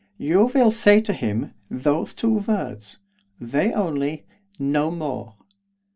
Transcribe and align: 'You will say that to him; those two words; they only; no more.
'You 0.17 0.49
will 0.55 0.71
say 0.71 0.95
that 0.95 1.05
to 1.05 1.13
him; 1.13 1.53
those 1.69 2.15
two 2.15 2.39
words; 2.39 2.97
they 3.39 3.71
only; 3.71 4.25
no 4.57 4.89
more. 4.89 5.35